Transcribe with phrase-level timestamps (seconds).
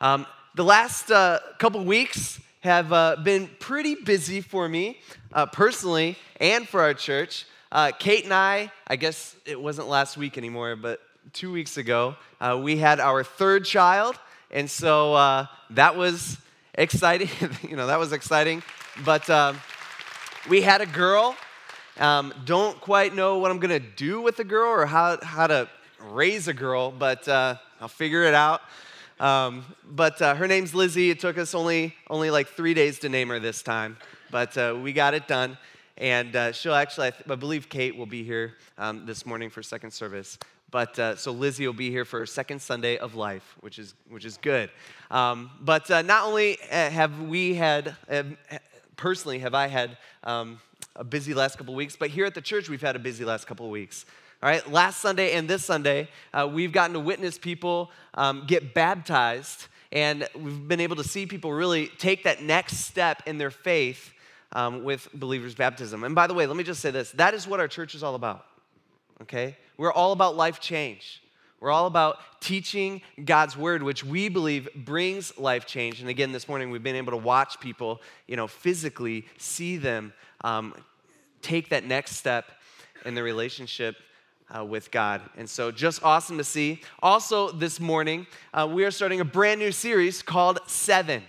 [0.00, 4.98] Um, the last uh, couple weeks have uh, been pretty busy for me
[5.32, 7.46] uh, personally and for our church.
[7.70, 11.00] Uh, Kate and I, I guess it wasn't last week anymore, but
[11.32, 14.18] two weeks ago, uh, we had our third child.
[14.50, 16.38] And so uh, that was
[16.74, 17.28] exciting.
[17.62, 18.62] you know, that was exciting.
[19.04, 19.60] But um,
[20.48, 21.36] we had a girl.
[21.98, 25.46] Um, don't quite know what I'm going to do with a girl or how, how
[25.46, 25.68] to
[26.00, 28.60] raise a girl, but I'll figure it out.
[29.20, 31.10] Um, but uh, her name's Lizzie.
[31.10, 33.96] It took us only, only like three days to name her this time,
[34.30, 35.56] but uh, we got it done.
[35.96, 39.48] And uh, she'll actually, I, th- I, believe Kate will be here um, this morning
[39.48, 40.38] for second service.
[40.72, 43.94] But uh, so Lizzie will be here for her second Sunday of life, which is,
[44.08, 44.70] which is good.
[45.12, 47.94] Um, but uh, not only uh, have we had,
[48.96, 50.60] personally, have I had um,
[50.96, 53.46] a busy last couple weeks, but here at the church, we've had a busy last
[53.46, 54.04] couple weeks.
[54.42, 58.74] All right, last Sunday and this Sunday, uh, we've gotten to witness people um, get
[58.74, 63.50] baptized, and we've been able to see people really take that next step in their
[63.50, 64.12] faith
[64.52, 66.04] um, with believers' baptism.
[66.04, 68.02] And by the way, let me just say this that is what our church is
[68.02, 68.44] all about,
[69.22, 69.56] okay?
[69.78, 71.22] We're all about life change.
[71.60, 76.00] We're all about teaching God's word, which we believe brings life change.
[76.00, 80.12] And again, this morning we've been able to watch people, you know, physically see them
[80.42, 80.74] um,
[81.40, 82.50] take that next step
[83.06, 83.96] in their relationship
[84.56, 85.20] uh, with God.
[85.36, 86.80] And so, just awesome to see.
[87.02, 91.22] Also, this morning, uh, we are starting a brand new series called Seven.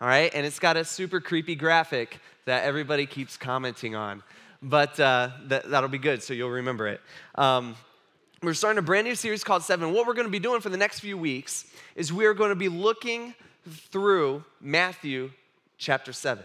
[0.00, 4.22] All right, and it's got a super creepy graphic that everybody keeps commenting on,
[4.62, 7.00] but uh, that, that'll be good, so you'll remember it.
[7.34, 7.76] Um,
[8.42, 9.92] we're starting a brand new series called Seven.
[9.92, 12.48] What we're going to be doing for the next few weeks is we are going
[12.48, 13.34] to be looking
[13.68, 15.30] through Matthew
[15.76, 16.44] chapter 7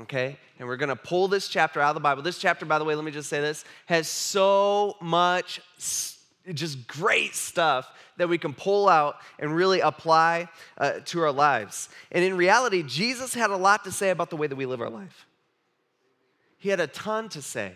[0.00, 0.36] okay?
[0.58, 2.22] And we're gonna pull this chapter out of the Bible.
[2.22, 5.60] This chapter, by the way, let me just say this, has so much
[6.52, 10.48] just great stuff that we can pull out and really apply
[10.78, 11.88] uh, to our lives.
[12.10, 14.80] And in reality, Jesus had a lot to say about the way that we live
[14.80, 15.26] our life.
[16.58, 17.74] He had a ton to say.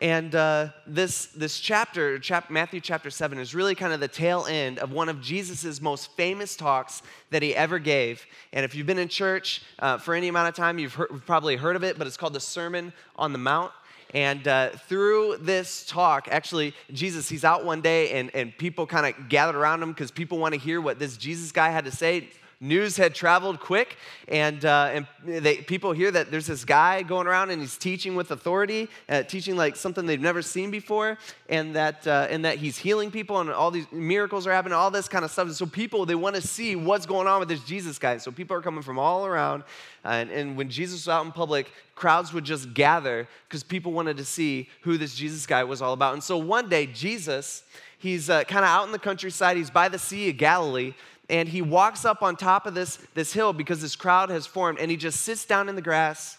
[0.00, 4.46] And uh, this, this chapter, chap- Matthew chapter 7, is really kind of the tail
[4.48, 8.24] end of one of Jesus' most famous talks that he ever gave.
[8.52, 11.74] And if you've been in church uh, for any amount of time, you've, probably heard
[11.74, 13.72] of it, but it's called the Sermon on the Mount.
[14.14, 19.04] And uh, through this talk, actually, Jesus, he's out one day and, and people kind
[19.04, 21.90] of gathered around him because people want to hear what this Jesus guy had to
[21.90, 22.28] say
[22.60, 23.96] news had traveled quick,
[24.26, 28.16] and, uh, and they, people hear that there's this guy going around and he's teaching
[28.16, 31.18] with authority, uh, teaching like something they've never seen before,
[31.48, 34.90] and that, uh, and that he's healing people, and all these miracles are happening, all
[34.90, 35.46] this kind of stuff.
[35.46, 38.16] And so people, they want to see what's going on with this Jesus guy.
[38.18, 39.62] So people are coming from all around,
[40.04, 44.16] and, and when Jesus was out in public, crowds would just gather because people wanted
[44.16, 46.14] to see who this Jesus guy was all about.
[46.14, 47.62] And so one day, Jesus,
[47.98, 50.94] he's uh, kind of out in the countryside, he's by the Sea of Galilee,
[51.28, 54.78] and he walks up on top of this, this hill because this crowd has formed,
[54.78, 56.38] and he just sits down in the grass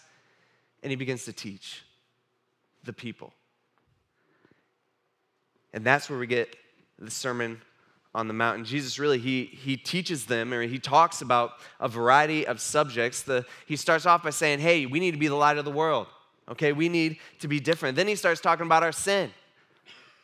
[0.82, 1.82] and he begins to teach
[2.84, 3.32] the people.
[5.72, 6.56] And that's where we get
[6.98, 7.60] the Sermon
[8.14, 8.64] on the Mountain.
[8.64, 13.22] Jesus really, he, he teaches them, or he talks about a variety of subjects.
[13.22, 15.70] The, he starts off by saying, hey, we need to be the light of the
[15.70, 16.08] world.
[16.50, 17.94] Okay, we need to be different.
[17.94, 19.30] Then he starts talking about our sin.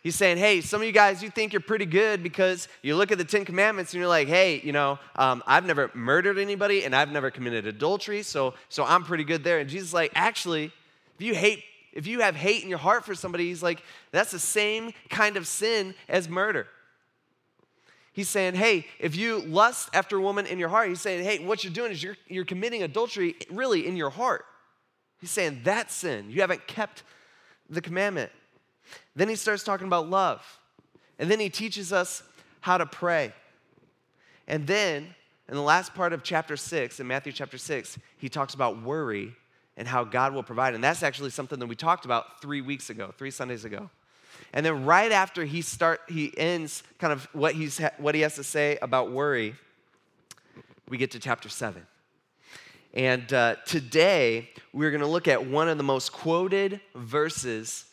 [0.07, 3.11] He's saying, hey, some of you guys, you think you're pretty good because you look
[3.11, 6.85] at the Ten Commandments and you're like, hey, you know, um, I've never murdered anybody
[6.85, 9.59] and I've never committed adultery, so, so I'm pretty good there.
[9.59, 10.67] And Jesus is like, actually,
[11.17, 14.31] if you hate, if you have hate in your heart for somebody, he's like, that's
[14.31, 16.69] the same kind of sin as murder.
[18.13, 21.45] He's saying, hey, if you lust after a woman in your heart, he's saying, hey,
[21.45, 24.45] what you're doing is you're, you're committing adultery really in your heart.
[25.19, 26.27] He's saying that's sin.
[26.31, 27.03] You haven't kept
[27.69, 28.31] the commandment.
[29.15, 30.43] Then he starts talking about love.
[31.19, 32.23] And then he teaches us
[32.61, 33.33] how to pray.
[34.49, 35.15] And then,
[35.49, 39.35] in the last part of chapter 6, in Matthew chapter 6, he talks about worry
[39.77, 40.75] and how God will provide.
[40.75, 43.91] And that's actually something that we talked about three weeks ago, three Sundays ago.
[44.53, 48.35] And then right after he start, he ends kind of what, he's, what he has
[48.37, 49.55] to say about worry,
[50.89, 51.87] we get to chapter 7.
[52.95, 57.85] And uh, today, we're going to look at one of the most quoted verses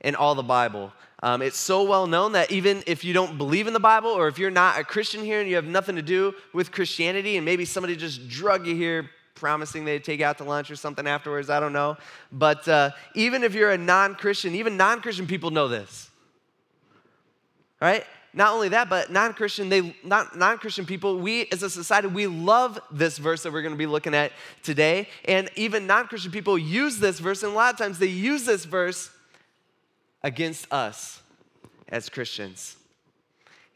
[0.00, 0.92] in all the Bible.
[1.22, 4.28] Um, it's so well known that even if you don't believe in the Bible, or
[4.28, 7.44] if you're not a Christian here and you have nothing to do with Christianity, and
[7.44, 11.06] maybe somebody just drug you here promising they'd take you out to lunch or something
[11.06, 11.96] afterwards, I don't know.
[12.30, 16.10] But uh, even if you're a non Christian, even non Christian people know this.
[17.80, 18.04] Right?
[18.32, 22.78] Not only that, but non-Christian, they not non-Christian people, we as a society, we love
[22.90, 24.30] this verse that we're going to be looking at
[24.62, 25.08] today.
[25.24, 28.64] And even non-Christian people use this verse, and a lot of times they use this
[28.64, 29.10] verse
[30.22, 31.22] against us
[31.88, 32.76] as Christians.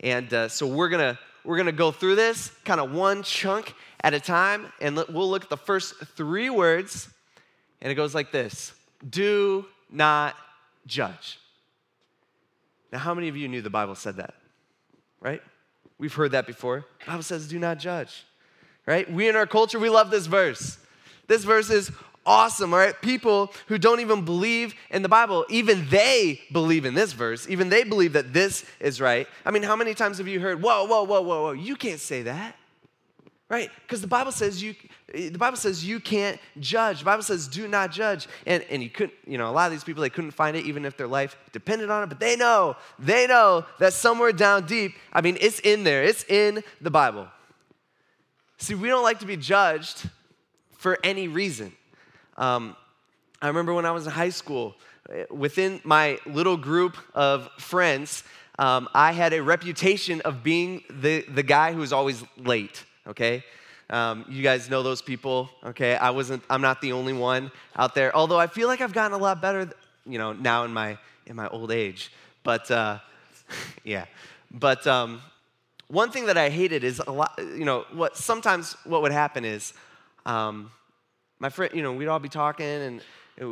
[0.01, 3.75] And uh, so we're going to we're gonna go through this kind of one chunk
[4.03, 7.11] at a time, and we'll look at the first three words,
[7.83, 8.73] and it goes like this
[9.11, 10.37] Do not
[10.87, 11.39] judge.
[12.93, 14.35] Now, how many of you knew the Bible said that?
[15.21, 15.43] Right?
[15.99, 16.85] We've heard that before.
[17.01, 18.25] The Bible says, do not judge.
[18.87, 19.11] Right?
[19.11, 20.79] We in our culture, we love this verse.
[21.27, 21.91] This verse is
[22.27, 23.01] awesome, all right?
[23.03, 27.49] People who don't even believe in the Bible, even they believe in this verse.
[27.49, 29.27] Even they believe that this is right.
[29.45, 32.01] I mean, how many times have you heard, whoa, whoa, whoa, whoa, whoa, you can't
[32.01, 32.57] say that?
[33.49, 33.71] Right?
[33.83, 34.75] Because the Bible says you
[35.13, 37.01] the Bible says you can't judge.
[37.01, 38.27] The Bible says do not judge.
[38.47, 40.65] And, and you couldn't, you know, a lot of these people they couldn't find it
[40.65, 44.67] even if their life depended on it, but they know, they know that somewhere down
[44.67, 46.03] deep, I mean, it's in there.
[46.03, 47.29] It's in the Bible.
[48.59, 50.09] See, we don't like to be judged
[50.77, 51.73] for any reason.
[52.37, 52.77] Um,
[53.41, 54.75] I remember when I was in high school,
[55.11, 58.25] eh, within my little group of friends,
[58.59, 63.45] um, I had a reputation of being the, the guy who was always late, okay?
[63.91, 65.97] Um, you guys know those people, okay?
[65.97, 69.13] I wasn't, I'm not the only one out there, although I feel like I've gotten
[69.13, 69.71] a lot better,
[70.07, 70.97] you know, now in my,
[71.27, 72.13] in my old age.
[72.43, 72.99] But, uh,
[73.85, 74.07] yeah.
[74.51, 75.21] But um,
[75.89, 79.45] one thing that I hated is a lot, you know, what sometimes what would happen
[79.45, 79.75] is,
[80.25, 80.71] um,
[81.45, 83.03] my friend, you know, we'd all be talking and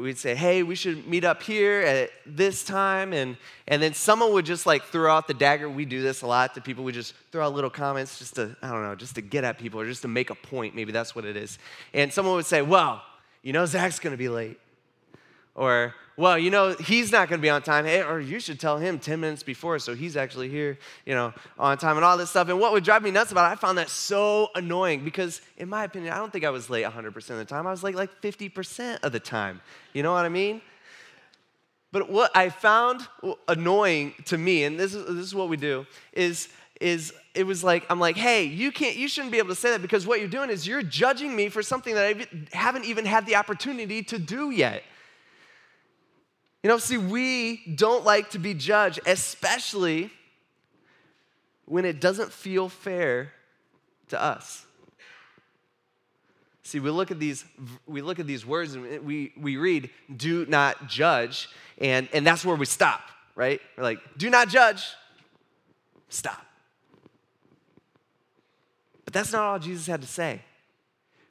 [0.00, 3.12] we'd say, hey, we should meet up here at this time.
[3.12, 3.36] And,
[3.68, 5.68] and then someone would just like throw out the dagger.
[5.68, 6.84] We do this a lot to people.
[6.84, 9.58] We just throw out little comments just to, I don't know, just to get at
[9.58, 10.74] people or just to make a point.
[10.74, 11.58] Maybe that's what it is.
[11.92, 13.02] And someone would say, well,
[13.42, 14.58] you know, Zach's going to be late.
[15.54, 17.84] Or, well, you know, he's not going to be on time.
[17.84, 21.34] Hey, or you should tell him 10 minutes before so he's actually here, you know,
[21.58, 22.48] on time and all this stuff.
[22.48, 25.68] And what would drive me nuts about it, I found that so annoying because, in
[25.68, 27.66] my opinion, I don't think I was late 100% of the time.
[27.66, 29.60] I was late like 50% of the time.
[29.92, 30.62] You know what I mean?
[31.92, 33.06] But what I found
[33.46, 36.48] annoying to me, and this is, this is what we do, is,
[36.80, 39.70] is it was like, I'm like, hey, you can't, you shouldn't be able to say
[39.72, 43.04] that because what you're doing is you're judging me for something that I haven't even
[43.04, 44.82] had the opportunity to do yet.
[46.62, 50.10] You know, see, we don't like to be judged, especially
[51.64, 53.32] when it doesn't feel fair
[54.08, 54.64] to us.
[56.62, 57.44] See, we look at these,
[57.86, 61.48] we look at these words and we, we read, do not judge,
[61.78, 63.02] and, and that's where we stop,
[63.34, 63.60] right?
[63.76, 64.86] We're like, do not judge,
[66.08, 66.46] stop.
[69.04, 70.40] But that's not all Jesus had to say.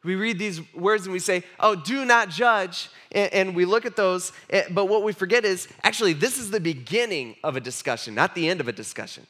[0.03, 2.89] We read these words and we say, oh, do not judge.
[3.12, 6.59] And, we look at those, eh, but what we forget is actually, this is the
[6.59, 9.27] beginning of a discussion, not the end of a discussion.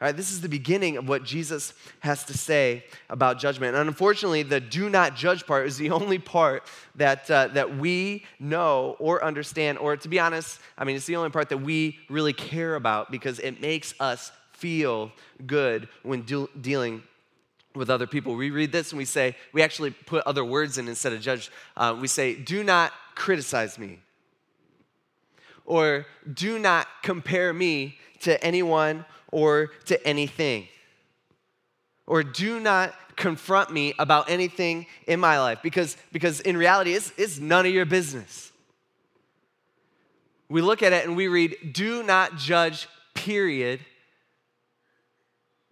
[0.00, 3.76] All right, this is the beginning of what Jesus has to say about judgment.
[3.76, 6.62] And unfortunately, the do not judge part is the only part
[6.94, 11.16] that, uh, that we know or understand, or to be honest, I mean, it's the
[11.16, 15.12] only part that we really care about because it makes us feel
[15.46, 17.02] good when de- dealing
[17.74, 18.34] with other people.
[18.34, 21.50] We read this and we say, we actually put other words in instead of judge.
[21.76, 24.00] Uh, we say, do not criticize me.
[25.64, 30.66] Or do not compare me to anyone or to anything.
[32.06, 37.12] Or do not confront me about anything in my life because, because in reality, it's,
[37.16, 38.50] it's none of your business.
[40.48, 43.78] We look at it and we read, do not judge, period,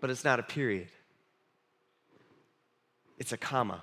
[0.00, 0.88] but it's not a period
[3.18, 3.82] it's a comma.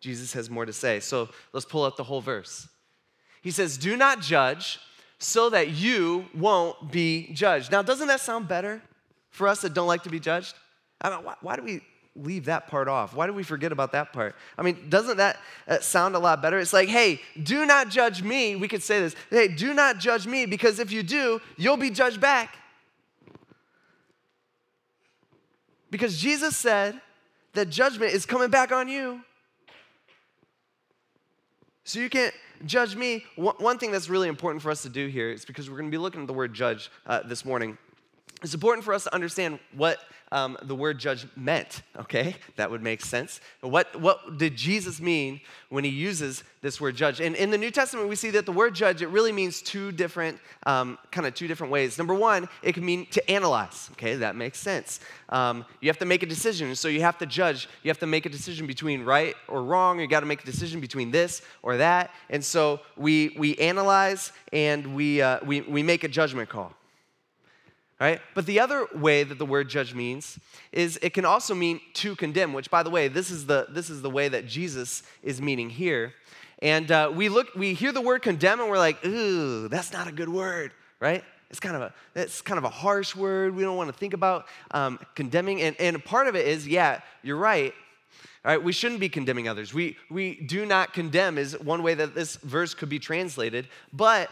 [0.00, 1.00] Jesus has more to say.
[1.00, 2.68] So let's pull out the whole verse.
[3.42, 4.78] He says, Do not judge
[5.18, 7.70] so that you won't be judged.
[7.70, 8.80] Now, doesn't that sound better
[9.30, 10.54] for us that don't like to be judged?
[11.00, 11.82] I mean, why, why do we
[12.16, 13.14] leave that part off?
[13.14, 14.34] Why do we forget about that part?
[14.58, 15.38] I mean, doesn't that
[15.80, 16.58] sound a lot better?
[16.58, 18.56] It's like, hey, do not judge me.
[18.56, 19.14] We could say this.
[19.28, 22.56] Hey, do not judge me because if you do, you'll be judged back.
[25.90, 27.00] Because Jesus said,
[27.54, 29.20] that judgment is coming back on you.
[31.84, 32.34] So you can't
[32.66, 33.24] judge me.
[33.36, 35.94] One thing that's really important for us to do here is because we're going to
[35.94, 37.78] be looking at the word judge uh, this morning.
[38.42, 39.98] It's important for us to understand what
[40.32, 42.36] um, the word judge meant, okay?
[42.56, 43.40] That would make sense.
[43.60, 47.20] What, what did Jesus mean when he uses this word judge?
[47.20, 49.90] And in the New Testament, we see that the word judge, it really means two
[49.90, 51.98] different, um, kind of two different ways.
[51.98, 54.14] Number one, it can mean to analyze, okay?
[54.14, 55.00] That makes sense.
[55.30, 57.68] Um, you have to make a decision, so you have to judge.
[57.82, 59.98] You have to make a decision between right or wrong.
[59.98, 62.10] You got to make a decision between this or that.
[62.28, 66.72] And so we, we analyze and we, uh, we, we make a judgment call
[68.00, 68.20] right?
[68.34, 70.38] But the other way that the word judge means
[70.72, 73.90] is it can also mean to condemn, which, by the way, this is the, this
[73.90, 76.14] is the way that Jesus is meaning here.
[76.62, 80.08] And uh, we look, we hear the word condemn and we're like, ooh, that's not
[80.08, 81.22] a good word, right?
[81.50, 83.54] It's kind of a, it's kind of a harsh word.
[83.54, 85.60] We don't want to think about um, condemning.
[85.62, 87.74] And, and part of it is, yeah, you're right.
[88.44, 89.74] All right, we shouldn't be condemning others.
[89.74, 93.68] We, we do not condemn, is one way that this verse could be translated.
[93.92, 94.30] But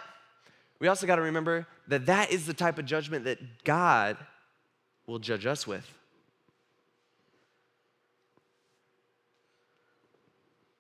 [0.81, 4.17] we also got to remember that that is the type of judgment that God
[5.07, 5.87] will judge us with.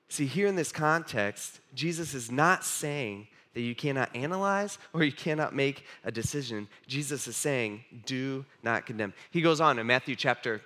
[0.08, 5.12] See, here in this context, Jesus is not saying that you cannot analyze or you
[5.12, 6.68] cannot make a decision.
[6.86, 9.12] Jesus is saying, do not condemn.
[9.30, 10.60] He goes on in Matthew chapter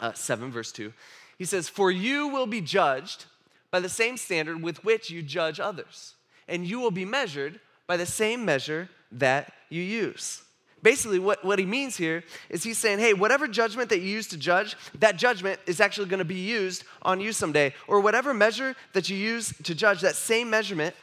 [0.00, 0.92] uh, 7, verse 2.
[1.38, 3.26] He says, For you will be judged
[3.70, 6.14] by the same standard with which you judge others,
[6.48, 10.42] and you will be measured by the same measure that you use.
[10.82, 14.28] Basically, what, what he means here is he's saying, hey, whatever judgment that you use
[14.28, 17.72] to judge, that judgment is actually going to be used on you someday.
[17.88, 20.94] Or whatever measure that you use to judge, that same measurement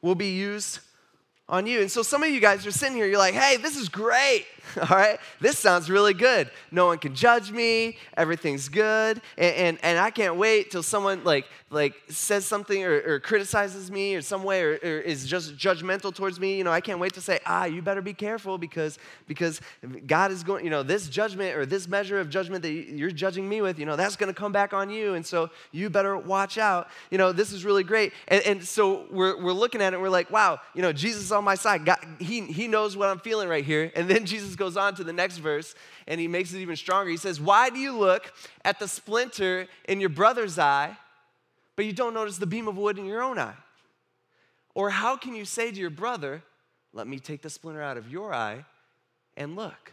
[0.00, 0.80] will be used
[1.48, 1.80] on you.
[1.80, 4.46] And so some of you guys are sitting here, you're like, hey, this is great.
[4.80, 6.50] All right, this sounds really good.
[6.70, 7.98] No one can judge me.
[8.16, 13.00] Everything's good, and and, and I can't wait till someone like like says something or,
[13.06, 16.56] or criticizes me or some way or, or, is just judgmental towards me.
[16.56, 19.60] You know, I can't wait to say, ah, you better be careful because because
[20.06, 20.64] God is going.
[20.64, 23.86] You know, this judgment or this measure of judgment that you're judging me with, you
[23.86, 26.88] know, that's going to come back on you, and so you better watch out.
[27.10, 30.00] You know, this is really great, and, and so we're we're looking at it.
[30.00, 31.84] We're like, wow, you know, Jesus is on my side.
[31.84, 35.02] God, he he knows what I'm feeling right here, and then Jesus goes on to
[35.02, 35.74] the next verse
[36.06, 37.10] and he makes it even stronger.
[37.10, 38.32] He says, Why do you look
[38.64, 40.96] at the splinter in your brother's eye,
[41.74, 43.56] but you don't notice the beam of wood in your own eye?
[44.74, 46.42] Or how can you say to your brother,
[46.92, 48.64] Let me take the splinter out of your eye
[49.36, 49.92] and look?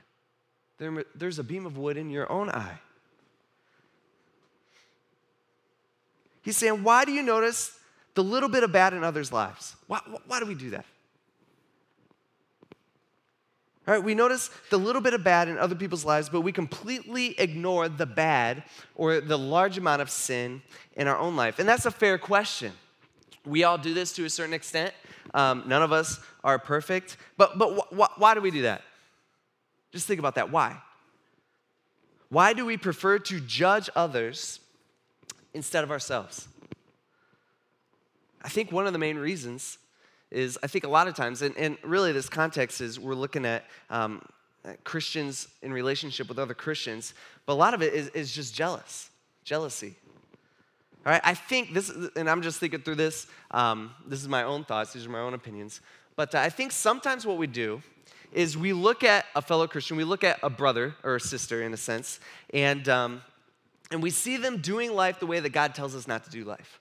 [0.77, 2.79] There, there's a beam of wood in your own eye.
[6.43, 7.75] He's saying, Why do you notice
[8.13, 9.75] the little bit of bad in others' lives?
[9.87, 10.85] Why, why do we do that?
[13.89, 16.51] All right, we notice the little bit of bad in other people's lives, but we
[16.51, 18.61] completely ignore the bad
[18.93, 20.61] or the large amount of sin
[20.95, 21.57] in our own life.
[21.57, 22.71] And that's a fair question.
[23.47, 24.93] We all do this to a certain extent.
[25.33, 27.17] Um, none of us are perfect.
[27.35, 28.83] But, but wh- wh- why do we do that?
[29.91, 30.51] Just think about that.
[30.51, 30.77] Why?
[32.29, 34.59] Why do we prefer to judge others
[35.55, 36.47] instead of ourselves?
[38.43, 39.79] I think one of the main reasons
[40.31, 43.45] is I think a lot of times, and, and really this context is we're looking
[43.45, 44.21] at um,
[44.83, 47.13] Christians in relationship with other Christians,
[47.45, 49.09] but a lot of it is, is just jealous,
[49.43, 49.95] jealousy.
[51.05, 53.27] All right, I think this, and I'm just thinking through this.
[53.51, 55.81] Um, this is my own thoughts; these are my own opinions.
[56.15, 57.81] But uh, I think sometimes what we do
[58.31, 61.63] is we look at a fellow Christian, we look at a brother or a sister
[61.63, 62.19] in a sense,
[62.53, 63.21] and um,
[63.91, 66.43] and we see them doing life the way that God tells us not to do
[66.43, 66.78] life.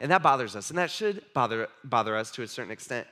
[0.00, 3.06] And that bothers us, and that should bother, bother us to a certain extent.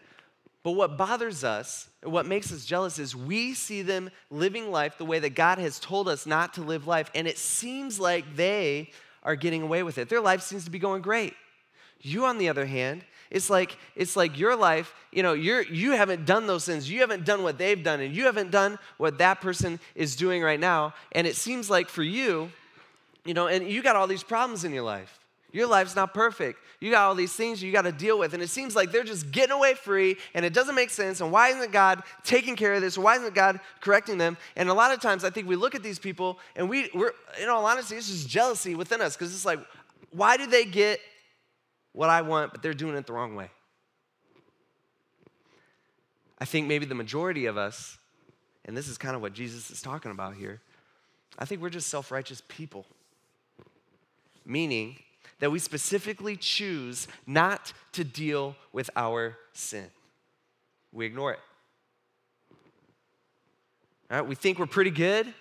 [0.63, 5.05] But what bothers us, what makes us jealous, is we see them living life the
[5.05, 8.91] way that God has told us not to live life, and it seems like they
[9.23, 10.09] are getting away with it.
[10.09, 11.35] Their life seems to be going great.
[12.01, 15.93] You, on the other hand, it's like it's like your life, you know, you're you
[15.93, 16.91] haven't done those sins.
[16.91, 20.43] You haven't done what they've done, and you haven't done what that person is doing
[20.43, 20.95] right now.
[21.13, 22.51] And it seems like for you,
[23.25, 25.18] you know, and you got all these problems in your life.
[25.51, 26.61] Your life's not perfect.
[26.79, 29.03] You got all these things you got to deal with, and it seems like they're
[29.03, 31.21] just getting away free, and it doesn't make sense.
[31.21, 32.99] And why isn't God taking care of this?
[32.99, 34.37] Why isn't God correcting them?
[34.57, 37.13] And a lot of times, I think we look at these people, and we, we're,
[37.43, 39.59] in all honesty, it's just jealousy within us because it's like,
[40.11, 41.01] why do they get
[41.93, 43.51] what I want, but they're doing it the wrong way?
[46.39, 47.99] I think maybe the majority of us,
[48.65, 50.61] and this is kind of what Jesus is talking about here,
[51.39, 52.87] I think we're just self righteous people.
[54.45, 54.99] Meaning,
[55.41, 59.87] that we specifically choose not to deal with our sin.
[60.93, 61.41] We ignore it.
[64.11, 65.33] All right, we think we're pretty good.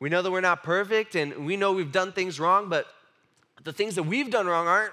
[0.00, 2.86] We know that we're not perfect and we know we've done things wrong, but
[3.64, 4.92] the things that we've done wrong aren't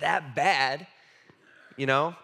[0.00, 0.86] that bad,
[1.76, 2.14] you know?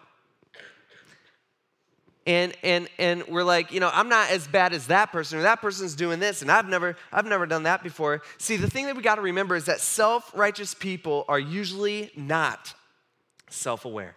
[2.25, 5.43] And and and we're like you know i'm not as bad as that person or
[5.43, 8.21] that person's doing this and i've never i've never done that before.
[8.37, 12.73] See the thing that we got to remember is that self-righteous people are usually not
[13.49, 14.15] self-aware.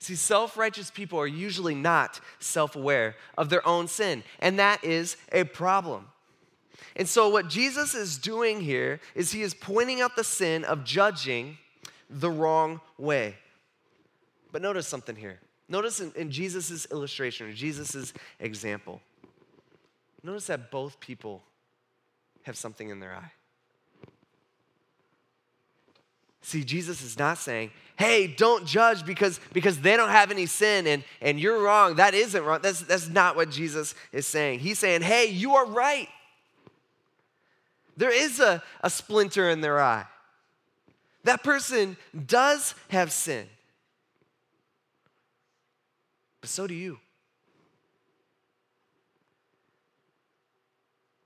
[0.00, 5.44] See self-righteous people are usually not self-aware of their own sin and that is a
[5.44, 6.08] problem.
[6.96, 10.84] And so what jesus is doing here is he is pointing out the sin of
[10.84, 11.58] judging
[12.10, 13.36] the wrong way.
[14.52, 19.00] But notice something here Notice in, in Jesus' illustration or Jesus' example,
[20.22, 21.42] notice that both people
[22.42, 23.32] have something in their eye.
[26.40, 30.86] See, Jesus is not saying, hey, don't judge because, because they don't have any sin
[30.86, 31.96] and, and you're wrong.
[31.96, 32.60] That isn't wrong.
[32.62, 34.60] That's, that's not what Jesus is saying.
[34.60, 36.08] He's saying, hey, you are right.
[37.98, 40.06] There is a, a splinter in their eye.
[41.24, 43.46] That person does have sin.
[46.40, 46.98] But so do you.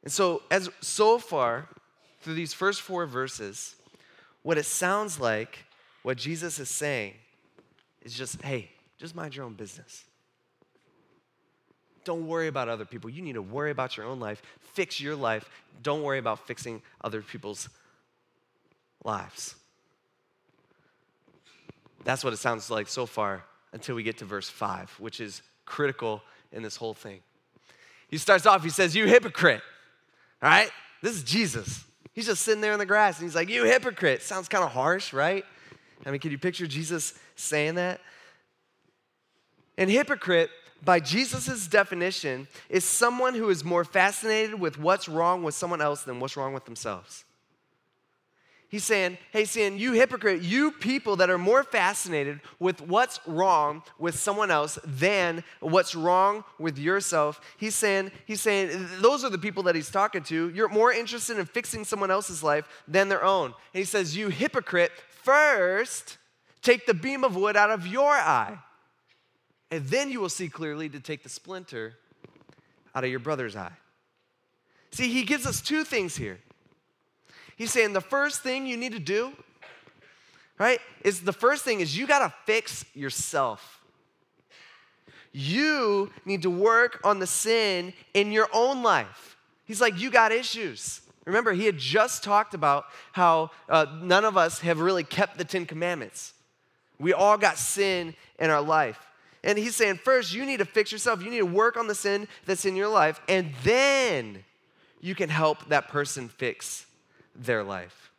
[0.02, 1.68] And so, as so far
[2.20, 3.76] through these first four verses,
[4.42, 5.64] what it sounds like,
[6.02, 7.14] what Jesus is saying,
[8.02, 10.04] is just, hey, just mind your own business.
[12.04, 13.08] Don't worry about other people.
[13.08, 14.42] You need to worry about your own life.
[14.58, 15.48] Fix your life.
[15.84, 17.68] Don't worry about fixing other people's
[19.04, 19.54] lives.
[22.02, 25.42] That's what it sounds like so far until we get to verse 5, which is
[25.64, 27.20] critical in this whole thing.
[28.08, 29.62] He starts off, he says, You hypocrite.
[30.42, 30.70] All right?
[31.02, 31.84] This is Jesus.
[32.12, 34.22] He's just sitting there in the grass and he's like, You hypocrite.
[34.22, 35.44] Sounds kind of harsh, right?
[36.04, 38.00] I mean, can you picture Jesus saying that?
[39.78, 40.50] And hypocrite,
[40.84, 46.02] by Jesus' definition, is someone who is more fascinated with what's wrong with someone else
[46.02, 47.24] than what's wrong with themselves.
[48.72, 53.82] He's saying, hey, saying, you hypocrite, you people that are more fascinated with what's wrong
[53.98, 57.38] with someone else than what's wrong with yourself.
[57.58, 60.48] He's saying, he's saying, those are the people that he's talking to.
[60.48, 63.48] You're more interested in fixing someone else's life than their own.
[63.74, 64.90] And he says, you hypocrite,
[65.22, 66.16] first
[66.62, 68.56] take the beam of wood out of your eye,
[69.70, 71.98] and then you will see clearly to take the splinter
[72.94, 73.76] out of your brother's eye.
[74.92, 76.38] See, he gives us two things here.
[77.56, 79.32] He's saying the first thing you need to do,
[80.58, 83.80] right, is the first thing is you got to fix yourself.
[85.32, 89.36] You need to work on the sin in your own life.
[89.64, 91.00] He's like, you got issues.
[91.24, 95.44] Remember, he had just talked about how uh, none of us have really kept the
[95.44, 96.34] Ten Commandments.
[96.98, 98.98] We all got sin in our life.
[99.44, 101.22] And he's saying, first, you need to fix yourself.
[101.22, 104.44] You need to work on the sin that's in your life, and then
[105.00, 106.86] you can help that person fix
[107.34, 108.10] their life.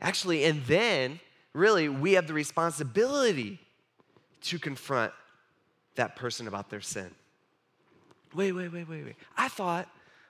[0.00, 1.20] Actually, and then
[1.52, 3.58] really we have the responsibility
[4.42, 5.12] to confront
[5.94, 7.10] that person about their sin.
[8.34, 9.16] Wait, wait, wait, wait, wait.
[9.36, 9.88] I thought,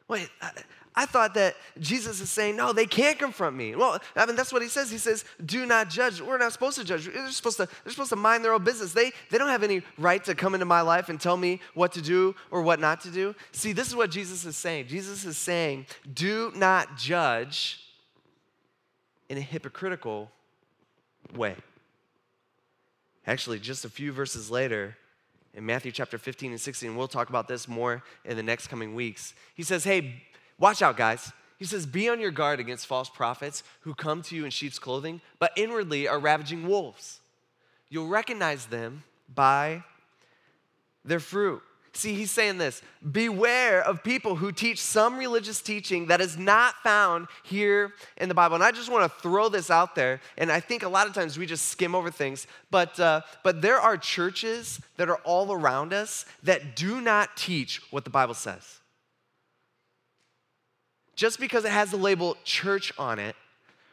[0.09, 0.51] wait, I,
[0.95, 3.75] I, thought that Jesus is saying, no, they can't confront me.
[3.75, 4.91] Well, I mean, that's what he says.
[4.91, 6.21] He says, do not judge.
[6.21, 7.07] We're not supposed to judge.
[7.07, 8.93] They're supposed to, they're supposed to mind their own business.
[8.93, 11.93] They, they don't have any right to come into my life and tell me what
[11.93, 13.35] to do or what not to do.
[13.53, 14.89] See, this is what Jesus is saying.
[14.89, 17.84] Jesus is saying, do not judge
[19.29, 20.31] in a hypocritical
[21.35, 21.57] way.
[23.27, 24.97] Actually, just a few verses later,
[25.55, 28.95] in Matthew chapter 15 and 16, we'll talk about this more in the next coming
[28.95, 29.35] weeks.
[29.55, 30.23] He says, Hey,
[30.59, 31.33] watch out, guys.
[31.59, 34.79] He says, Be on your guard against false prophets who come to you in sheep's
[34.79, 37.21] clothing, but inwardly are ravaging wolves.
[37.89, 39.85] You'll recognize them by
[41.05, 41.63] their fruit.
[41.97, 46.75] See, he's saying this beware of people who teach some religious teaching that is not
[46.83, 48.57] found here in the Bible.
[48.57, 50.21] And I just want to throw this out there.
[50.37, 53.63] And I think a lot of times we just skim over things, but, uh, but
[53.63, 58.35] there are churches that are all around us that do not teach what the Bible
[58.35, 58.81] says.
[61.15, 63.37] Just because it has the label church on it,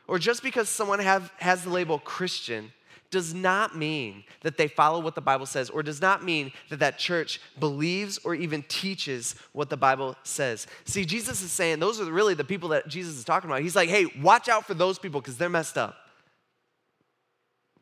[0.08, 2.72] or just because someone have, has the label Christian,
[3.12, 6.80] does not mean that they follow what the Bible says, or does not mean that
[6.80, 10.66] that church believes or even teaches what the Bible says.
[10.86, 13.62] See, Jesus is saying those are really the people that Jesus is talking about.
[13.62, 15.96] He's like, hey, watch out for those people because they're messed up.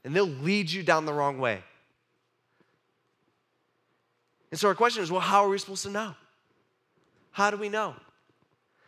[0.04, 1.63] And they'll lead you down the wrong way.
[4.52, 6.15] And so our question is well, how are we supposed to know?
[7.32, 7.96] How do we know?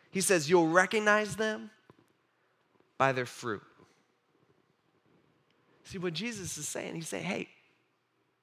[0.10, 1.70] He says, you'll recognize them
[2.98, 3.62] by their fruit.
[5.92, 6.96] See what Jesus is saying?
[6.96, 7.50] He's saying, hey,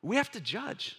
[0.03, 0.99] we have to judge.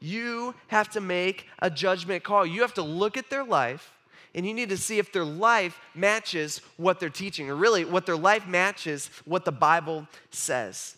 [0.00, 2.44] You have to make a judgment call.
[2.44, 3.92] You have to look at their life
[4.34, 8.06] and you need to see if their life matches what they're teaching, or really what
[8.06, 10.96] their life matches what the Bible says.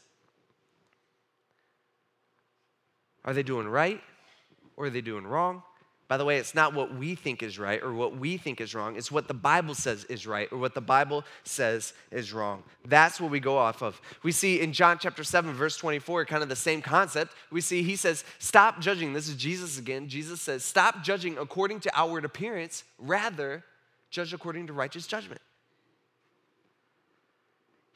[3.22, 4.00] Are they doing right
[4.78, 5.62] or are they doing wrong?
[6.10, 8.74] By the way, it's not what we think is right or what we think is
[8.74, 8.96] wrong.
[8.96, 12.64] It's what the Bible says is right or what the Bible says is wrong.
[12.84, 14.00] That's what we go off of.
[14.24, 17.34] We see in John chapter 7, verse 24, kind of the same concept.
[17.52, 19.12] We see he says, Stop judging.
[19.12, 20.08] This is Jesus again.
[20.08, 23.62] Jesus says, Stop judging according to outward appearance, rather,
[24.10, 25.40] judge according to righteous judgment.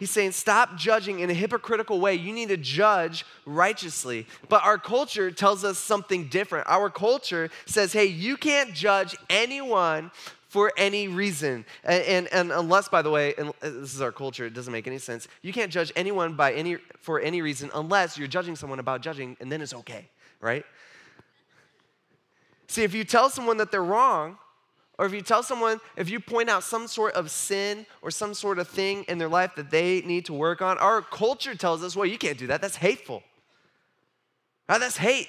[0.04, 2.14] He's saying, stop judging in a hypocritical way.
[2.14, 4.26] You need to judge righteously.
[4.50, 6.66] But our culture tells us something different.
[6.68, 10.10] Our culture says, hey, you can't judge anyone
[10.50, 11.64] for any reason.
[11.84, 14.74] And, and, and, unless, by the way, and uh, this is our culture, it doesn't
[14.74, 15.26] make any sense.
[15.40, 19.38] You can't judge anyone by any, for any reason unless you're judging someone about judging,
[19.40, 20.10] and then it's okay,
[20.42, 20.66] right?
[22.66, 24.36] See, if you tell someone that they're wrong,
[24.96, 28.32] or if you tell someone, if you point out some sort of sin or some
[28.32, 31.82] sort of thing in their life that they need to work on, our culture tells
[31.82, 32.60] us, well, you can't do that.
[32.60, 33.22] That's hateful.
[34.68, 34.78] Right?
[34.78, 35.28] That's hate.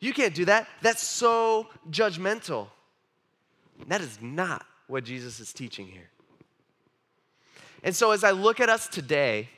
[0.00, 0.68] You can't do that.
[0.82, 2.68] That's so judgmental.
[3.88, 6.10] That is not what Jesus is teaching here.
[7.82, 9.48] And so, as I look at us today,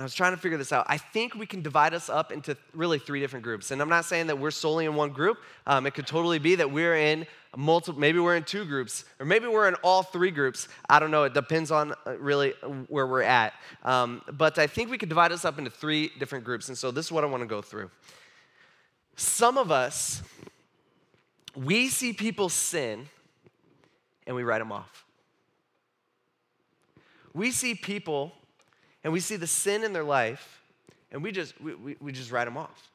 [0.00, 0.86] I was trying to figure this out.
[0.88, 3.70] I think we can divide us up into really three different groups.
[3.70, 5.36] And I'm not saying that we're solely in one group.
[5.66, 9.26] Um, it could totally be that we're in multiple, maybe we're in two groups, or
[9.26, 10.68] maybe we're in all three groups.
[10.88, 11.24] I don't know.
[11.24, 12.52] It depends on uh, really
[12.88, 13.52] where we're at.
[13.82, 16.68] Um, but I think we could divide us up into three different groups.
[16.68, 17.90] And so this is what I want to go through.
[19.16, 20.22] Some of us,
[21.54, 23.06] we see people sin
[24.26, 25.04] and we write them off.
[27.34, 28.32] We see people
[29.02, 30.62] and we see the sin in their life,
[31.10, 32.90] and we just, we, we, we just write them off.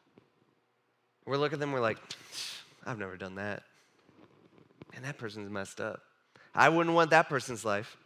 [1.25, 1.97] We look at them, we're like,
[2.85, 3.63] I've never done that.
[4.95, 6.01] And that person's messed up.
[6.53, 7.97] I wouldn't want that person's life.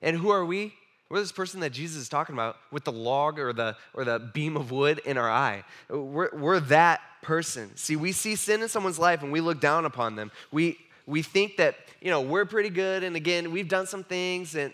[0.00, 0.74] And who are we?
[1.08, 4.18] We're this person that Jesus is talking about with the log or the, or the
[4.18, 5.64] beam of wood in our eye.
[5.90, 7.76] We're, we're that person.
[7.76, 10.30] See, we see sin in someone's life and we look down upon them.
[10.50, 14.54] We, we think that, you know, we're pretty good and again, we've done some things
[14.54, 14.72] and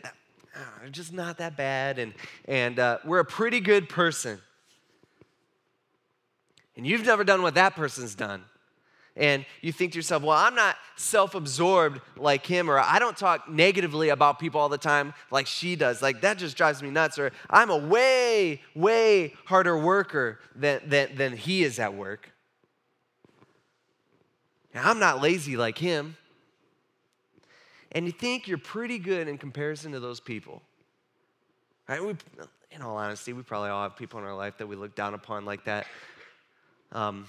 [0.56, 2.14] oh, just not that bad, and,
[2.46, 4.38] and uh, we're a pretty good person.
[6.76, 8.44] And you've never done what that person's done.
[9.16, 13.16] And you think to yourself, well, I'm not self absorbed like him, or I don't
[13.16, 16.00] talk negatively about people all the time like she does.
[16.00, 17.18] Like, that just drives me nuts.
[17.18, 22.30] Or I'm a way, way harder worker than, than, than he is at work.
[24.72, 26.16] And I'm not lazy like him
[27.92, 30.62] and you think you're pretty good in comparison to those people.
[31.88, 32.04] Right?
[32.04, 32.14] We,
[32.70, 35.14] in all honesty, we probably all have people in our life that we look down
[35.14, 35.86] upon like that.
[36.92, 37.26] Um,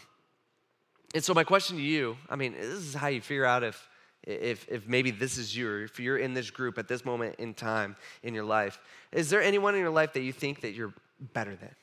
[1.14, 3.90] and so my question to you, I mean, this is how you figure out if,
[4.24, 7.36] if, if maybe this is you, or if you're in this group at this moment
[7.40, 8.80] in time in your life.
[9.12, 10.94] Is there anyone in your life that you think that you're
[11.34, 11.74] better than?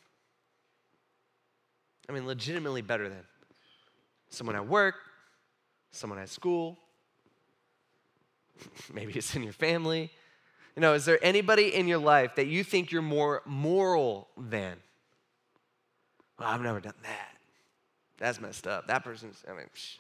[2.09, 3.25] I mean, legitimately better than.
[4.29, 4.97] Someone at work,
[5.93, 6.79] someone at school,
[8.93, 10.11] Maybe it's in your family.
[10.75, 14.77] You know, is there anybody in your life that you think you're more moral than?
[16.39, 17.37] Well, I've never done that.
[18.19, 18.87] That's messed up.
[18.87, 19.97] That person's, I mean, psh.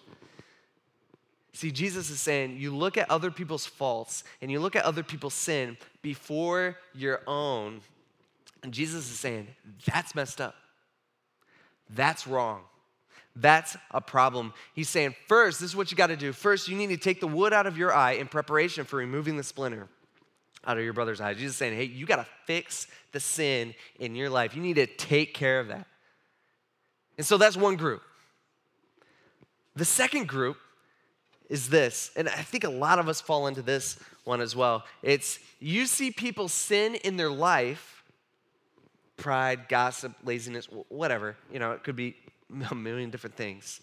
[1.52, 5.02] See, Jesus is saying you look at other people's faults and you look at other
[5.02, 7.80] people's sin before your own.
[8.62, 9.48] And Jesus is saying
[9.86, 10.54] that's messed up.
[11.88, 12.60] That's wrong.
[13.36, 14.54] That's a problem.
[14.74, 16.32] He's saying, first, this is what you got to do.
[16.32, 19.36] First, you need to take the wood out of your eye in preparation for removing
[19.36, 19.88] the splinter
[20.66, 21.34] out of your brother's eye.
[21.34, 24.56] Jesus is saying, hey, you got to fix the sin in your life.
[24.56, 25.86] You need to take care of that.
[27.18, 28.02] And so that's one group.
[29.76, 30.56] The second group
[31.48, 34.84] is this, and I think a lot of us fall into this one as well.
[35.02, 38.02] It's you see people sin in their life,
[39.16, 41.36] pride, gossip, laziness, whatever.
[41.52, 42.16] You know, it could be
[42.70, 43.80] a million different things.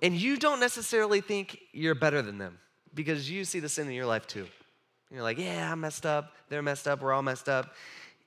[0.00, 2.58] And you don't necessarily think you're better than them
[2.94, 4.46] because you see the sin in your life too.
[5.10, 6.32] You're like, yeah, I'm messed up.
[6.48, 7.02] They're messed up.
[7.02, 7.74] We're all messed up.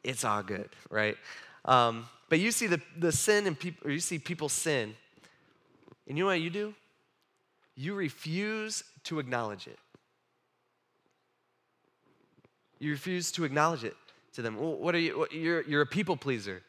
[0.04, 1.18] It's all good, right?
[1.66, 4.96] Um, but you see the, the sin in people, or you see people sin,
[6.08, 6.74] and you know what you do?
[7.76, 9.80] You refuse to acknowledge it.
[12.80, 13.96] You refuse to acknowledge it
[14.34, 14.58] to them.
[14.58, 15.28] What are you?
[15.32, 16.62] You're, you're a people pleaser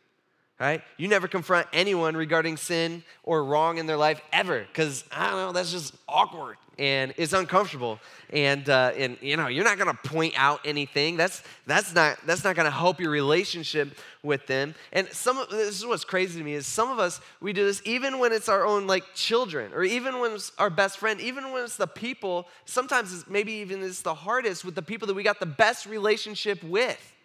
[0.58, 0.82] right?
[0.96, 5.38] You never confront anyone regarding sin or wrong in their life ever, because I don't
[5.38, 7.98] know, that's just awkward and it's uncomfortable.
[8.30, 11.16] And uh, and you know, you're not gonna point out anything.
[11.16, 14.74] That's that's not that's not gonna help your relationship with them.
[14.92, 17.64] And some of this is what's crazy to me is some of us we do
[17.64, 21.20] this even when it's our own like children, or even when it's our best friend,
[21.20, 22.46] even when it's the people.
[22.64, 25.86] Sometimes it's maybe even it's the hardest with the people that we got the best
[25.86, 27.15] relationship with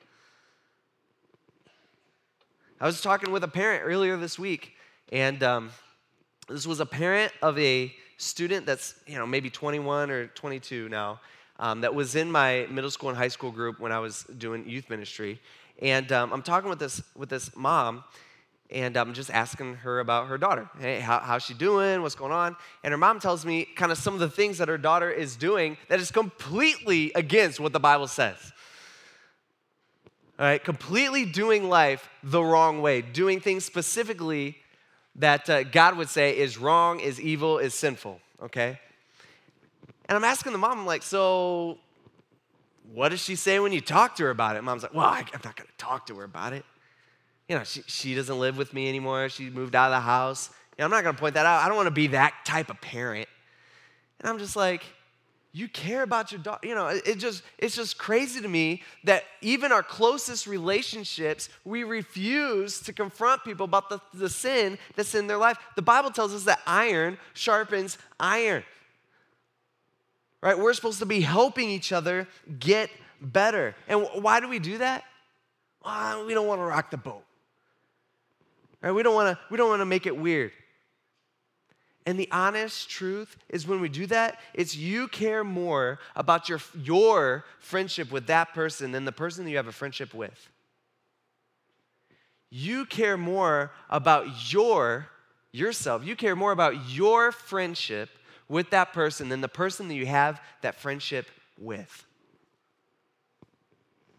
[2.81, 4.73] I was talking with a parent earlier this week,
[5.11, 5.69] and um,
[6.49, 11.19] this was a parent of a student that's you know maybe 21 or 22 now
[11.59, 14.67] um, that was in my middle school and high school group when I was doing
[14.67, 15.39] youth ministry,
[15.79, 18.03] and um, I'm talking with this with this mom,
[18.71, 20.67] and I'm just asking her about her daughter.
[20.79, 22.01] Hey, how, how's she doing?
[22.01, 22.55] What's going on?
[22.83, 25.35] And her mom tells me kind of some of the things that her daughter is
[25.35, 28.53] doing that is completely against what the Bible says
[30.41, 34.57] all right, completely doing life the wrong way, doing things specifically
[35.17, 38.79] that uh, God would say is wrong, is evil, is sinful, okay?
[40.09, 41.77] And I'm asking the mom, I'm like, so
[42.91, 44.63] what does she say when you talk to her about it?
[44.63, 46.65] Mom's like, well, I, am not going to talk to her about it.
[47.47, 49.29] You know, she, she doesn't live with me anymore.
[49.29, 50.49] She moved out of the house.
[50.75, 51.63] You know, I'm not going to point that out.
[51.63, 53.29] I don't want to be that type of parent.
[54.19, 54.85] And I'm just like,
[55.53, 56.65] you care about your daughter.
[56.65, 61.83] You know, it just it's just crazy to me that even our closest relationships, we
[61.83, 65.57] refuse to confront people about the, the sin that's in their life.
[65.75, 68.63] The Bible tells us that iron sharpens iron.
[70.41, 70.57] Right?
[70.57, 72.27] We're supposed to be helping each other
[72.59, 72.89] get
[73.21, 73.75] better.
[73.87, 75.03] And why do we do that?
[75.83, 77.23] Well, we don't want to rock the boat.
[78.81, 78.91] Right?
[78.91, 80.51] We don't want to we don't want to make it weird.
[82.05, 86.59] And the honest truth is when we do that, it's you care more about your,
[86.81, 90.49] your friendship with that person than the person that you have a friendship with.
[92.49, 95.07] You care more about your
[95.51, 96.05] yourself.
[96.05, 98.09] You care more about your friendship
[98.47, 102.05] with that person than the person that you have that friendship with.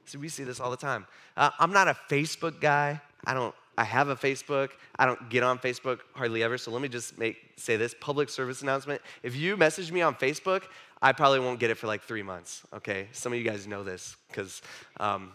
[0.06, 1.06] See, we see this all the time.
[1.36, 3.00] Uh, I'm not a Facebook guy.
[3.24, 4.70] I don't I have a Facebook.
[4.98, 6.58] I don't get on Facebook hardly ever.
[6.58, 9.00] So let me just make say this public service announcement.
[9.22, 10.64] If you message me on Facebook,
[11.00, 12.62] I probably won't get it for like three months.
[12.74, 14.62] Okay, some of you guys know this because
[15.00, 15.32] um,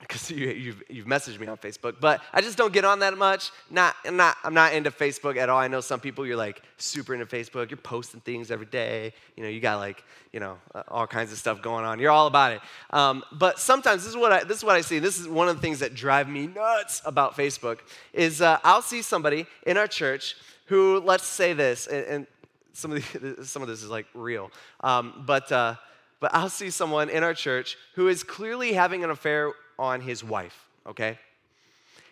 [0.00, 3.16] because you, you've, you've messaged me on Facebook, but I just don't get on that
[3.16, 3.50] much.
[3.70, 5.58] Not, I'm, not, I'm not into Facebook at all.
[5.58, 7.70] I know some people, you're like super into Facebook.
[7.70, 9.12] You're posting things every day.
[9.36, 10.58] You know, you got like, you know,
[10.88, 11.98] all kinds of stuff going on.
[11.98, 12.60] You're all about it.
[12.90, 14.98] Um, but sometimes this is, what I, this is what I see.
[14.98, 17.80] This is one of the things that drive me nuts about Facebook
[18.12, 20.36] is uh, I'll see somebody in our church
[20.66, 22.26] who, let's say this, and, and
[22.72, 24.50] some, of the, some of this is like real,
[24.84, 25.74] um, but, uh,
[26.20, 30.22] but I'll see someone in our church who is clearly having an affair on his
[30.22, 31.18] wife, okay?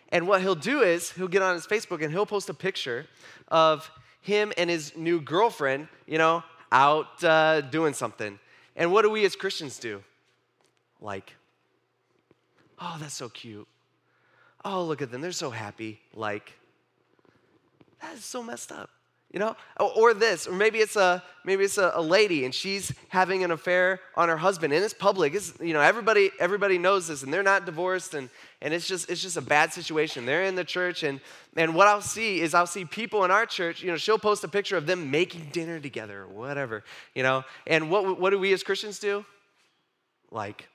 [0.09, 3.05] And what he'll do is he'll get on his Facebook and he'll post a picture
[3.47, 3.89] of
[4.21, 8.39] him and his new girlfriend, you know, out uh, doing something.
[8.75, 10.03] And what do we as Christians do?
[10.99, 11.35] Like,
[12.79, 13.67] oh, that's so cute.
[14.65, 15.21] Oh, look at them.
[15.21, 16.01] They're so happy.
[16.13, 16.53] Like,
[18.01, 18.89] that is so messed up
[19.31, 19.55] you know?
[19.79, 23.51] Or this or maybe it's a maybe it's a, a, lady and she's having an
[23.51, 25.33] affair on her husband and it's public.
[25.33, 28.29] It's you know everybody everybody knows this and they're not divorced and
[28.61, 30.25] and it's just it's just a bad situation.
[30.25, 31.21] They're in the church and
[31.55, 34.43] and what i'll see is i'll see people in our church you know she'll post
[34.43, 37.43] a picture of them making dinner together or whatever you know?
[37.67, 39.25] And what what do we as christians do?
[40.31, 40.67] Like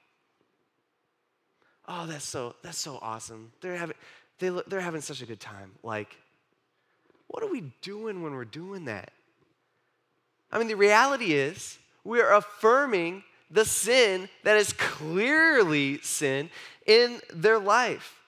[1.89, 3.53] oh that's so that's so awesome.
[3.61, 3.97] They're having
[4.39, 5.73] they, they're having such a good time.
[5.83, 6.17] Like
[7.29, 9.13] what are we doing when we're doing that?
[10.53, 16.51] I mean, the reality is we are affirming the sin that is clearly sin
[16.87, 18.21] in their life.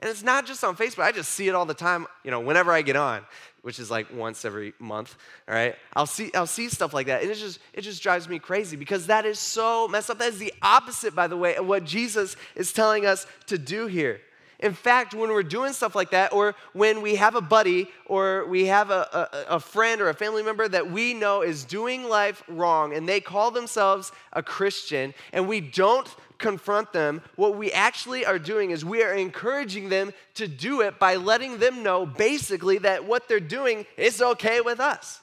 [0.00, 1.02] And it's not just on Facebook.
[1.02, 3.22] I just see it all the time, you know, whenever I get on,
[3.62, 5.16] which is like once every month,
[5.48, 5.74] all right?
[5.94, 7.22] I'll see I'll see stuff like that.
[7.22, 10.18] And it just it just drives me crazy because that is so messed up.
[10.18, 13.86] That is the opposite, by the way, of what Jesus is telling us to do
[13.86, 14.20] here.
[14.60, 18.44] In fact, when we're doing stuff like that, or when we have a buddy or
[18.46, 22.08] we have a, a, a, friend or a family member that we know is doing
[22.08, 27.70] life wrong and they call themselves a Christian and we don't confront them, what we
[27.72, 32.06] actually are doing is we are encouraging them to do it by letting them know
[32.06, 35.20] basically that what they're doing is okay with us.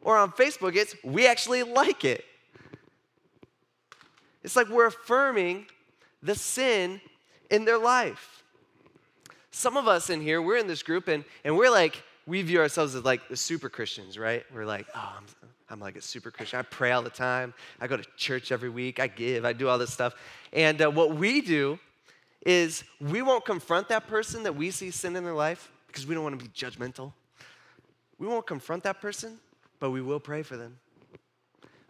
[0.00, 2.24] Or on Facebook, it's we actually like it.
[4.42, 5.66] It's like we're affirming
[6.22, 7.00] the sin
[7.54, 8.42] in their life.
[9.50, 12.58] Some of us in here, we're in this group and, and we're like, we view
[12.58, 14.44] ourselves as like the super Christians, right?
[14.52, 15.24] We're like, oh, I'm,
[15.70, 16.58] I'm like a super Christian.
[16.58, 17.54] I pray all the time.
[17.80, 18.98] I go to church every week.
[18.98, 19.44] I give.
[19.44, 20.14] I do all this stuff.
[20.52, 21.78] And uh, what we do
[22.44, 26.14] is we won't confront that person that we see sin in their life because we
[26.14, 27.12] don't want to be judgmental.
[28.18, 29.38] We won't confront that person,
[29.78, 30.78] but we will pray for them.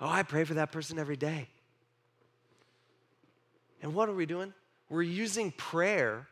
[0.01, 1.49] Oh, I pray for that person every day.
[3.83, 4.53] And what are we doing?
[4.89, 6.29] We're using prayer,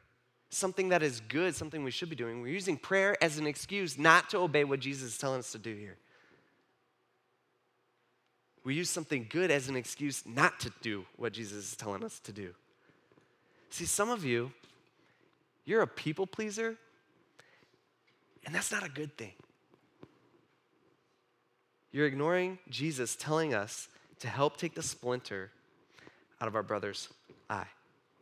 [0.51, 2.43] something that is good, something we should be doing.
[2.43, 5.59] We're using prayer as an excuse not to obey what Jesus is telling us to
[5.59, 5.97] do here.
[8.65, 12.21] We use something good as an excuse not to do what Jesus is telling us
[12.21, 12.55] to do.
[13.71, 14.53] See, some of you,
[15.65, 16.77] you're a people pleaser,
[18.45, 19.33] and that's not a good thing.
[21.91, 23.89] You're ignoring Jesus telling us
[24.21, 25.51] to help take the splinter
[26.41, 27.09] out of our brother's
[27.51, 27.67] eye.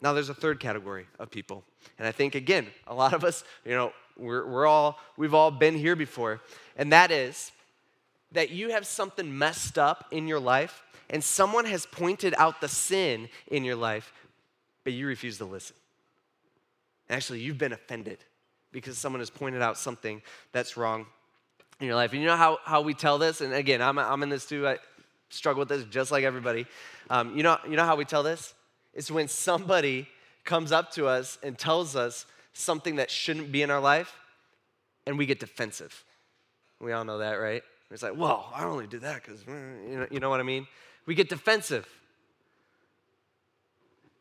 [0.02, 1.64] Now, there's a third category of people.
[1.98, 5.50] And I think, again, a lot of us, you know, we're, we're all, we've all
[5.50, 6.40] been here before.
[6.76, 7.52] And that is
[8.32, 12.68] that you have something messed up in your life and someone has pointed out the
[12.68, 14.12] sin in your life,
[14.84, 15.76] but you refuse to listen.
[17.08, 18.18] Actually, you've been offended.
[18.72, 21.06] because someone has pointed out something that's wrong
[21.80, 22.12] in your life.
[22.12, 23.40] And you know how, how we tell this?
[23.40, 24.66] And again, I'm, I'm in this too.
[24.66, 24.78] I
[25.30, 26.66] struggle with this just like everybody.
[27.08, 28.54] Um, you, know, you know how we tell this?
[28.94, 30.08] It's when somebody
[30.44, 34.16] comes up to us and tells us something that shouldn't be in our life,
[35.06, 36.04] and we get defensive.
[36.80, 37.62] We all know that, right?
[37.90, 40.44] It's like, well, I only did that because, mm, you know, you know what I
[40.44, 40.66] mean?
[41.06, 41.88] We get defensive.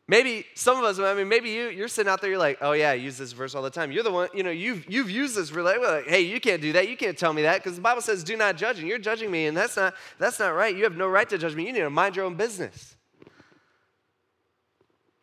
[0.08, 2.72] Maybe some of us, I mean, maybe you, you're sitting out there, you're like, oh
[2.72, 3.92] yeah, I use this verse all the time.
[3.92, 6.72] You're the one, you know, you've, you've used this really, like, hey, you can't do
[6.72, 6.88] that.
[6.88, 9.30] You can't tell me that because the Bible says do not judge and you're judging
[9.30, 10.74] me and that's not, that's not right.
[10.74, 11.64] You have no right to judge me.
[11.64, 12.96] You need to mind your own business.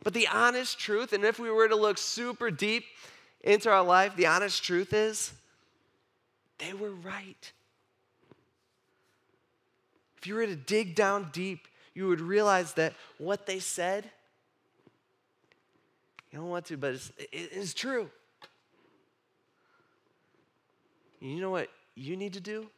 [0.08, 2.86] But the honest truth, and if we were to look super deep
[3.42, 5.34] into our life, the honest truth is
[6.60, 7.52] they were right.
[10.18, 14.10] If you were to dig down deep, you would realize that what they said,
[16.32, 18.10] you don't want to, but it's, it is true.
[21.20, 22.70] You know what you need to do?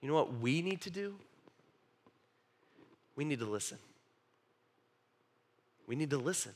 [0.00, 1.16] You know what we need to do?
[3.16, 3.78] We need to listen.
[5.86, 6.52] We need to listen.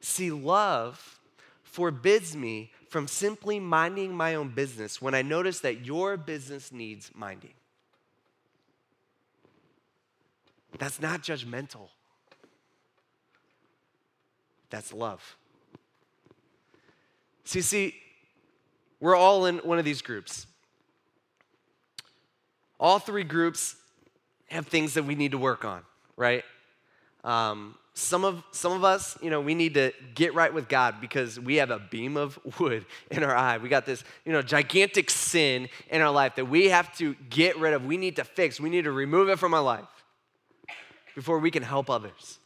[0.00, 1.18] See, love
[1.62, 7.10] forbids me from simply minding my own business when I notice that your business needs
[7.14, 7.54] minding.
[10.78, 11.88] That's not judgmental.
[14.70, 15.36] That's love.
[17.44, 17.94] See, see,
[19.00, 20.46] we're all in one of these groups.
[22.78, 23.76] All three groups
[24.48, 25.82] have things that we need to work on,
[26.16, 26.44] right?
[27.24, 31.00] Um, some of some of us, you know, we need to get right with God
[31.00, 33.58] because we have a beam of wood in our eye.
[33.58, 37.58] We got this, you know, gigantic sin in our life that we have to get
[37.58, 37.84] rid of.
[37.84, 38.60] We need to fix.
[38.60, 39.84] We need to remove it from our life
[41.14, 42.38] before we can help others.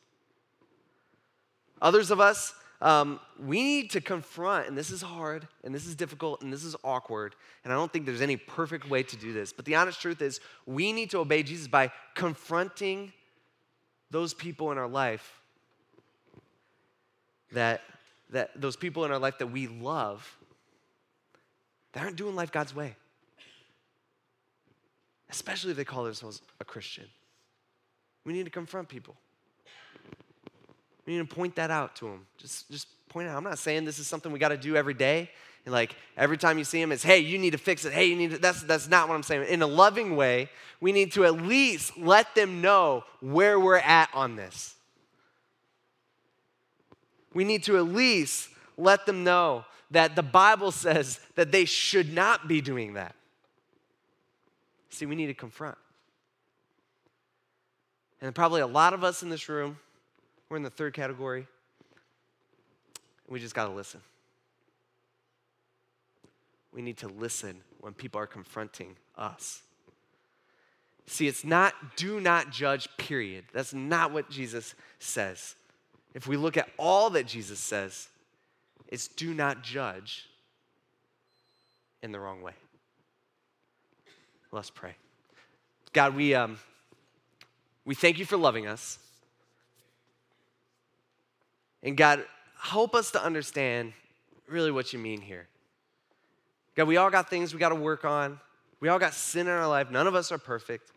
[1.83, 5.95] Others of us, um, we need to confront, and this is hard, and this is
[5.95, 9.33] difficult, and this is awkward, and I don't think there's any perfect way to do
[9.33, 9.53] this.
[9.53, 13.13] But the honest truth is, we need to obey Jesus by confronting
[14.11, 15.41] those people in our life
[17.53, 17.83] that,
[18.31, 20.37] that those people in our life that we love
[21.93, 22.97] that aren't doing life God's way.
[25.31, 27.05] Especially if they call themselves a Christian.
[28.25, 29.17] We need to confront people.
[31.07, 32.27] We need to point that out to them.
[32.39, 33.37] Just, just point out.
[33.37, 35.31] I'm not saying this is something we got to do every day.
[35.65, 37.93] And like every time you see them, it's hey, you need to fix it.
[37.93, 38.39] Hey, you need to.
[38.39, 39.49] That's that's not what I'm saying.
[39.49, 40.49] In a loving way,
[40.81, 44.75] we need to at least let them know where we're at on this.
[47.33, 52.13] We need to at least let them know that the Bible says that they should
[52.13, 53.15] not be doing that.
[54.91, 55.79] See, we need to confront.
[58.21, 59.79] And probably a lot of us in this room,
[60.53, 61.47] we're in the third category.
[63.27, 64.03] We just got to listen.
[66.75, 69.63] We need to listen when people are confronting us.
[71.07, 73.47] See, it's not do not judge, period.
[73.55, 75.55] That's not what Jesus says.
[76.13, 78.09] If we look at all that Jesus says,
[78.89, 80.29] it's do not judge
[82.03, 82.53] in the wrong way.
[84.51, 84.97] Let's pray.
[85.95, 86.59] God, we, um,
[87.87, 88.99] we thank you for loving us.
[91.83, 92.25] And God,
[92.61, 93.93] help us to understand
[94.49, 95.49] really what you mean here.
[96.75, 98.39] God, we all got things we got to work on.
[98.81, 99.91] We all got sin in our life.
[99.91, 100.91] None of us are perfect.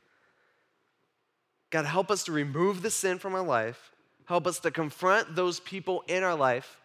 [1.70, 3.92] God, help us to remove the sin from our life.
[4.26, 6.80] Help us to confront those people in our life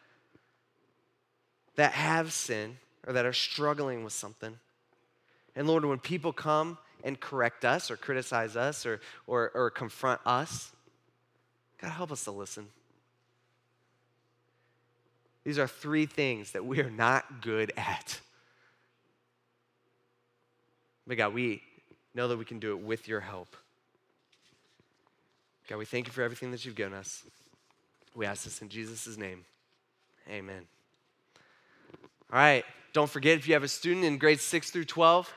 [1.77, 4.59] that have sin or that are struggling with something.
[5.57, 10.21] And Lord, when people come and correct us or criticize us or, or, or confront
[10.27, 10.73] us,
[11.81, 12.67] God, help us to listen.
[15.45, 18.21] These are three things that we are not good at.
[21.07, 21.63] But God, we
[22.15, 23.57] know that we can do it with your help.
[25.69, 27.23] God, we thank you for everything that you've given us.
[28.15, 29.45] We ask this in Jesus' name.
[30.29, 30.67] Amen.
[32.33, 32.65] All right.
[32.93, 35.33] Don't forget if you have a student in grades 6 through 12,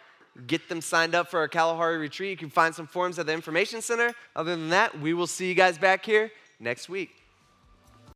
[0.47, 2.31] get them signed up for our Kalahari retreat.
[2.31, 4.13] You can find some forms at the information center.
[4.35, 7.22] Other than that, we will see you guys back here next week.